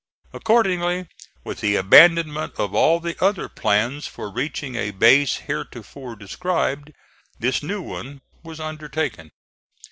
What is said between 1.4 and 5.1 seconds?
with the abandonment of all the other plans for reaching a